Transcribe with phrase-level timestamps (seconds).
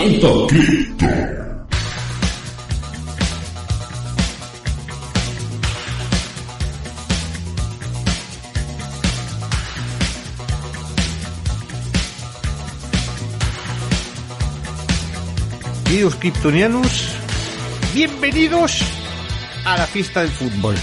[0.00, 0.46] Campamento
[15.84, 17.10] Queridos Kryptonianos,
[17.92, 18.82] bienvenidos
[19.66, 20.76] a la fiesta del fútbol.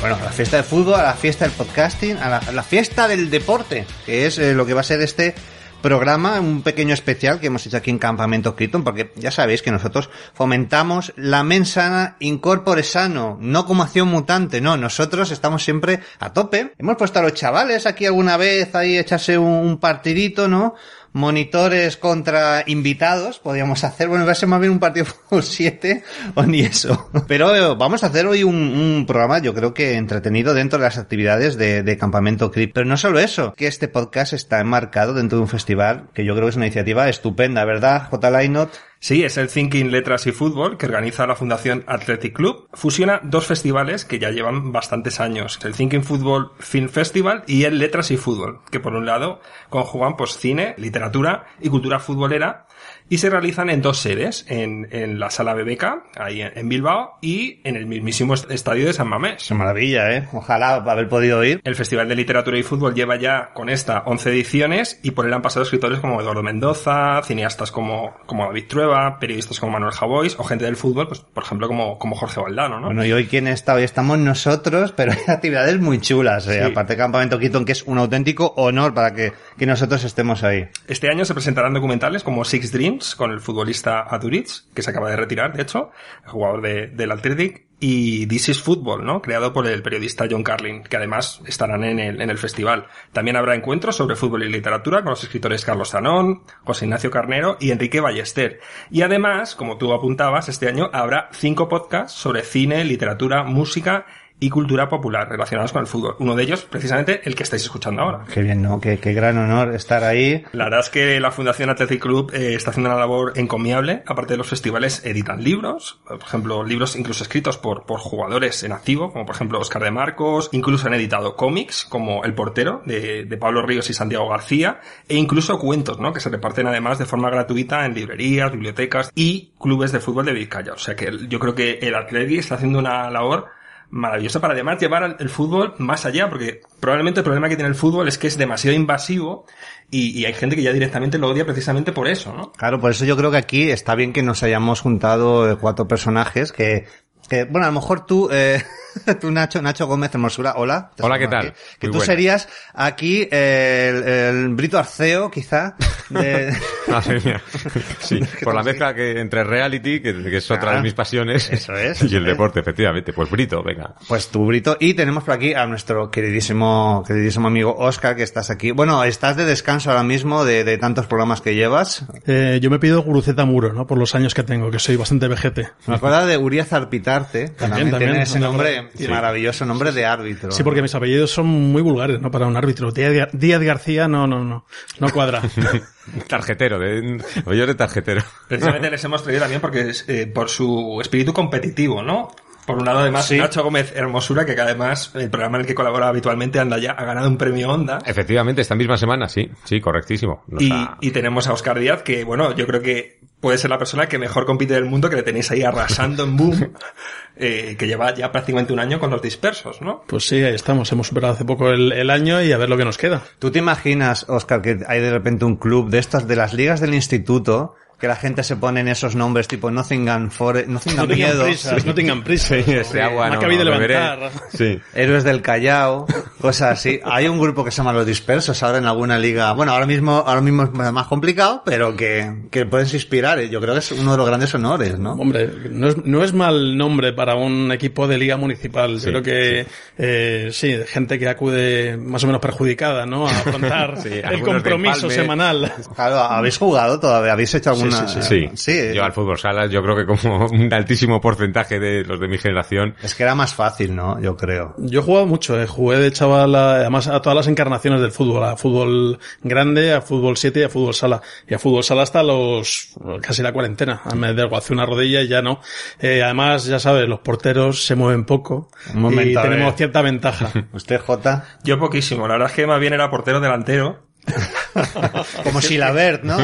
[0.00, 2.62] Bueno, a la fiesta del fútbol, a la fiesta del podcasting, a la, a la
[2.62, 5.34] fiesta del deporte, que es eh, lo que va a ser este
[5.82, 9.70] programa, un pequeño especial que hemos hecho aquí en Campamento Krypton, porque ya sabéis que
[9.70, 16.32] nosotros fomentamos la mensana incorpore sano, no como acción mutante, no, nosotros estamos siempre a
[16.32, 16.72] tope.
[16.78, 20.74] Hemos puesto a los chavales aquí alguna vez ahí echarse un, un partidito, ¿no?
[21.12, 26.02] Monitores contra invitados, podríamos hacer, bueno, va a ser más bien un partido por 7
[26.34, 27.10] o ni eso.
[27.28, 30.98] Pero eh, vamos a hacer hoy un, programa, yo creo que entretenido dentro de las
[30.98, 32.74] actividades de, Campamento Crypt.
[32.74, 36.34] Pero no solo eso, que este podcast está enmarcado dentro de un festival que yo
[36.34, 38.30] creo que es una iniciativa estupenda, ¿verdad, J.
[38.30, 38.70] Lainot?
[39.04, 42.68] Sí, es el Thinking Letras y Fútbol que organiza la Fundación Athletic Club.
[42.72, 45.58] Fusiona dos festivales que ya llevan bastantes años.
[45.64, 50.16] El Thinking Football Film Festival y el Letras y Fútbol, que por un lado conjugan
[50.16, 52.68] pues cine, literatura y cultura futbolera
[53.08, 55.84] y se realizan en dos sedes, en, en la sala BBK,
[56.16, 59.44] ahí en, en, Bilbao, y en el mismísimo estadio de San Mamés.
[59.48, 60.28] Qué maravilla, ¿eh?
[60.32, 61.60] Ojalá haber podido ir.
[61.64, 65.32] El Festival de Literatura y Fútbol lleva ya con esta 11 ediciones y por él
[65.32, 70.36] han pasado escritores como Eduardo Mendoza, cineastas como, como David Trueba, periodistas como Manuel Javois
[70.38, 72.86] o gente del fútbol, pues por ejemplo como, como Jorge Valdano, ¿no?
[72.86, 76.60] Bueno, y hoy quién está, hoy estamos nosotros, pero hay actividades muy chulas, ¿eh?
[76.64, 76.70] Sí.
[76.70, 80.68] Aparte de Campamento Keaton, que es un auténtico honor para que, que nosotros estemos ahí.
[80.88, 85.10] Este año se presentarán documentales como Six Dreams, con el futbolista Aduriz, que se acaba
[85.10, 85.90] de retirar, de hecho,
[86.26, 89.20] jugador de, del Athletic, y This is Football, ¿no?
[89.20, 92.86] Creado por el periodista John Carlin, que además estarán en el, en el festival.
[93.12, 97.56] También habrá encuentros sobre fútbol y literatura con los escritores Carlos Zanón, José Ignacio Carnero
[97.58, 98.60] y Enrique Ballester.
[98.88, 104.06] Y además, como tú apuntabas, este año habrá cinco podcasts sobre cine, literatura, música
[104.42, 106.16] y cultura popular relacionados con el fútbol.
[106.18, 108.24] Uno de ellos, precisamente, el que estáis escuchando ahora.
[108.32, 108.80] Qué bien, ¿no?
[108.80, 110.44] Qué, qué gran honor estar ahí.
[110.50, 114.02] La verdad es que la Fundación Athletic Club eh, está haciendo una labor encomiable.
[114.04, 116.00] Aparte de los festivales, editan libros.
[116.04, 119.92] Por ejemplo, libros incluso escritos por, por jugadores en activo, como por ejemplo Oscar de
[119.92, 120.48] Marcos.
[120.50, 124.80] Incluso han editado cómics, como El Portero, de, de Pablo Ríos y Santiago García.
[125.08, 126.12] E incluso cuentos, ¿no?
[126.12, 130.32] Que se reparten además de forma gratuita en librerías, bibliotecas y clubes de fútbol de
[130.32, 130.72] Vizcaya.
[130.72, 133.61] O sea que yo creo que el Athletic está haciendo una labor
[133.92, 137.74] maravillosa para además llevar el fútbol más allá, porque probablemente el problema que tiene el
[137.74, 139.44] fútbol es que es demasiado invasivo
[139.90, 142.52] y, y, hay gente que ya directamente lo odia precisamente por eso, ¿no?
[142.52, 146.52] Claro, por eso yo creo que aquí está bien que nos hayamos juntado cuatro personajes
[146.52, 146.86] que,
[147.28, 148.62] que bueno, a lo mejor tú, eh,
[149.20, 150.90] tú Nacho, Nacho Gómez Hermosura, hola.
[151.00, 151.48] Hola, ¿qué tal?
[151.48, 152.12] Aquí, que Muy tú buena.
[152.12, 155.76] serías aquí el, el, Brito Arceo, quizá.
[156.10, 156.52] De...
[158.00, 161.50] sí, por la mezcla que entre reality, que, que es otra claro, de mis pasiones,
[161.50, 163.12] eso es, y el deporte, efectivamente.
[163.12, 163.94] Pues Brito, venga.
[164.08, 164.76] Pues tú, Brito.
[164.78, 168.72] Y tenemos por aquí a nuestro queridísimo, queridísimo amigo Oscar, que estás aquí.
[168.72, 172.04] Bueno, estás de descanso ahora mismo de, de tantos programas que llevas.
[172.26, 173.86] Eh, yo me pido Guruceta Muro, ¿no?
[173.86, 175.70] Por los años que tengo, que soy bastante vejete.
[175.86, 179.08] Me acuerdo de Urias Arpitarte, también, también tiene ese nombre sí.
[179.08, 180.50] maravilloso, nombre de árbitro.
[180.50, 182.30] Sí, porque mis apellidos son muy vulgares, ¿no?
[182.30, 182.90] Para un árbitro.
[182.90, 184.64] Díaz, Díaz García, no, no, no.
[184.98, 185.42] No cuadra.
[186.28, 188.22] tarjetero, de, yo de tarjetero.
[188.48, 192.30] Precisamente les hemos traído también porque eh, por su espíritu competitivo, ¿no?
[192.66, 193.38] Por un lado, además, sí.
[193.38, 197.04] Nacho Gómez Hermosura, que además el programa en el que colabora habitualmente anda ya, ha
[197.04, 197.98] ganado un premio Onda.
[198.06, 200.44] Efectivamente, esta misma semana, sí, sí, correctísimo.
[200.58, 200.96] Y, ha...
[201.00, 204.18] y, tenemos a Oscar Díaz, que bueno, yo creo que puede ser la persona que
[204.18, 206.72] mejor compite del mundo, que le tenéis ahí arrasando en boom,
[207.36, 210.04] eh, que lleva ya prácticamente un año con los dispersos, ¿no?
[210.06, 212.76] Pues sí, ahí estamos, hemos superado hace poco el, el año y a ver lo
[212.76, 213.22] que nos queda.
[213.40, 216.80] ¿Tú te imaginas, Oscar, que hay de repente un club de estas, de las ligas
[216.80, 221.14] del instituto, que la gente se pone en esos nombres tipo Nottingham Forest, Nottingham no
[221.14, 224.32] Miedo, prisas, Nottingham Prisa, sí, ese agua no, no, levantar.
[224.52, 224.80] Sí.
[224.92, 226.06] Héroes del Callao,
[226.40, 226.98] cosas así.
[227.04, 229.52] Hay un grupo que se llama Los Dispersos ahora en alguna liga.
[229.52, 233.40] Bueno, ahora mismo, ahora mismo es más complicado, pero que, que puedes inspirar.
[233.42, 235.12] Yo creo que es uno de los grandes honores, ¿no?
[235.12, 238.98] Hombre, no es, no es mal nombre para un equipo de liga municipal.
[238.98, 239.74] Sí, creo que, sí.
[239.98, 243.28] Eh, sí, gente que acude más o menos perjudicada, ¿no?
[243.28, 245.72] A afrontar el compromiso semanal.
[245.94, 248.94] Claro, habéis jugado todavía, habéis hecho algún una- sí, Sí, sí.
[248.94, 252.38] yo al fútbol sala, yo creo que como un altísimo porcentaje de los de mi
[252.38, 252.94] generación.
[253.02, 254.20] Es que era más fácil, ¿no?
[254.20, 254.74] Yo creo.
[254.78, 255.66] Yo he jugado mucho, eh.
[255.66, 260.00] jugué de chaval a- además a todas las encarnaciones del fútbol, a fútbol grande, a
[260.00, 261.20] fútbol 7 y a fútbol sala.
[261.48, 264.02] Y a fútbol sala hasta los casi la cuarentena.
[264.16, 265.60] Me desguacé una rodilla y ya no.
[266.00, 270.50] Eh, además, ya sabes, los porteros se mueven poco Un momento, y tenemos cierta ventaja.
[270.72, 274.00] Usted, Jota, Yo poquísimo, la verdad es que más bien era portero delantero.
[275.44, 276.36] como Silabert, ¿no?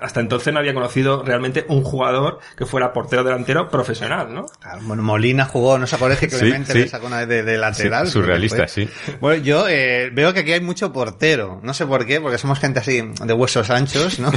[0.00, 4.46] Hasta entonces no había conocido realmente un jugador que fuera portero delantero profesional, ¿no?
[4.60, 6.78] Claro, bueno, Molina jugó, ¿no se acuerda que Sí, Clemente sí.
[6.80, 8.06] le sacó una vez de, de lateral?
[8.06, 8.88] Sí, surrealista, sí.
[9.20, 11.60] Bueno, yo eh, veo que aquí hay mucho portero.
[11.62, 14.32] No sé por qué, porque somos gente así de huesos anchos, ¿no?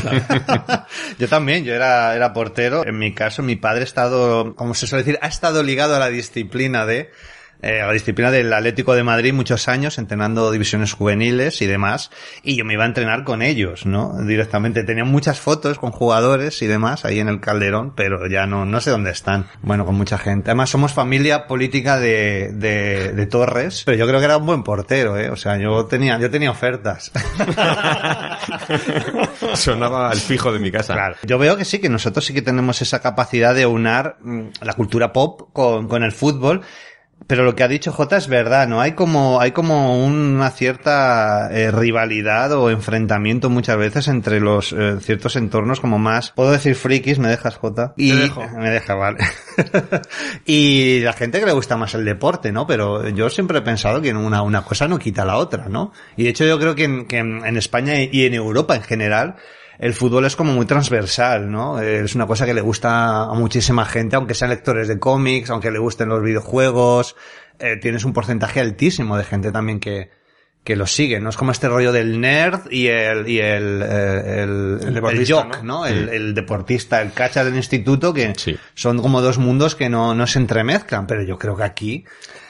[1.19, 2.85] yo también, yo era, era portero.
[2.85, 5.99] En mi caso, mi padre ha estado, como se suele decir, ha estado ligado a
[5.99, 7.11] la disciplina de
[7.61, 12.11] eh, a la disciplina del Atlético de Madrid muchos años, entrenando divisiones juveniles y demás,
[12.43, 14.17] y yo me iba a entrenar con ellos, ¿no?
[14.25, 14.83] Directamente.
[14.83, 18.81] Tenía muchas fotos con jugadores y demás ahí en el Calderón, pero ya no, no
[18.81, 19.47] sé dónde están.
[19.61, 20.51] Bueno, con mucha gente.
[20.51, 24.63] Además, somos familia política de, de, de Torres, pero yo creo que era un buen
[24.63, 25.29] portero, ¿eh?
[25.29, 27.11] O sea, yo tenía, yo tenía ofertas.
[29.53, 30.93] Sonaba al fijo de mi casa.
[30.93, 31.15] Claro.
[31.23, 34.73] Yo veo que sí, que nosotros sí que tenemos esa capacidad de unar mm, la
[34.73, 36.61] cultura pop con, con el fútbol.
[37.27, 38.81] Pero lo que ha dicho Jota es verdad, ¿no?
[38.81, 44.97] Hay como, hay como una cierta eh, rivalidad o enfrentamiento muchas veces entre los eh,
[44.99, 47.93] ciertos entornos como más, puedo decir frikis, me dejas Jota.
[47.95, 48.45] Y dejo.
[48.57, 49.19] me deja, vale.
[50.45, 52.67] y la gente que le gusta más el deporte, ¿no?
[52.67, 55.93] Pero yo siempre he pensado que una, una cosa no quita la otra, ¿no?
[56.17, 59.35] Y de hecho yo creo que en, que en España y en Europa en general,
[59.79, 61.79] el fútbol es como muy transversal, ¿no?
[61.81, 65.71] Es una cosa que le gusta a muchísima gente, aunque sean lectores de cómics, aunque
[65.71, 67.15] le gusten los videojuegos,
[67.59, 70.09] eh, tienes un porcentaje altísimo de gente también que,
[70.63, 71.29] que lo sigue, ¿no?
[71.29, 75.57] Es como este rollo del nerd y el, y el, eh, el, El deportista, jock,
[75.63, 75.79] ¿no?
[75.79, 75.85] ¿no?
[75.85, 78.57] El, el deportista, el cacha del instituto, que Sí.
[78.75, 82.05] son como dos mundos que no, no se entremezclan, pero yo creo que aquí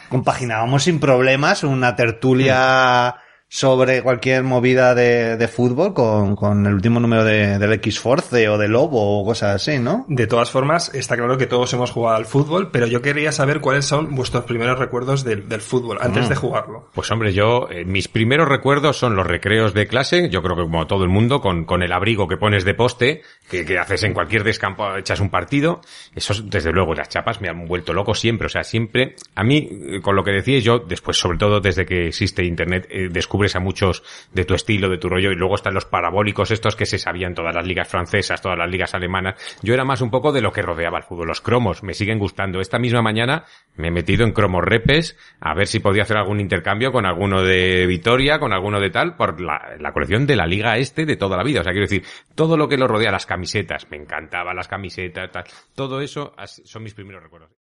[0.10, 3.16] compaginábamos sin problemas una tertulia
[3.54, 8.58] sobre cualquier movida de, de fútbol con, con el último número de, del X-Force o
[8.58, 10.08] de Lobo o cosas así, ¿no?
[10.08, 13.62] De todas formas, está claro que todos hemos jugado al fútbol, pero yo quería saber
[13.62, 16.90] cuáles son vuestros primeros recuerdos del, del fútbol antes de jugarlo.
[16.96, 20.64] Pues hombre, yo, eh, mis primeros recuerdos son los recreos de clase, yo creo que
[20.64, 23.22] como todo el mundo, con, con el abrigo que pones de poste,
[23.52, 25.80] que, que haces en cualquier descampo, echas un partido,
[26.16, 29.70] eso desde luego, las chapas me han vuelto loco siempre, o sea, siempre, a mí,
[29.70, 33.10] eh, con lo que decíais yo, después, sobre todo desde que existe internet, eh,
[33.56, 34.04] a muchos
[34.34, 37.36] de tu estilo, de tu rollo, y luego están los parabólicos estos que se sabían
[37.36, 40.52] todas las ligas francesas, todas las ligas alemanas, yo era más un poco de lo
[40.52, 43.46] que rodeaba el fútbol, los cromos, me siguen gustando, esta misma mañana
[43.76, 47.44] me he metido en cromos repes, a ver si podía hacer algún intercambio con alguno
[47.44, 51.38] de Vitoria, con alguno de tal, por la, colección de la Liga Este de toda
[51.38, 51.62] la vida.
[51.62, 52.04] O sea, quiero decir,
[52.36, 55.44] todo lo que lo rodea, las camisetas, me encantaban las camisetas, tal,
[55.76, 57.63] todo eso son mis primeros recuerdos.